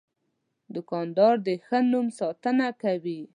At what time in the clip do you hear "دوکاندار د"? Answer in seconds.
0.75-1.47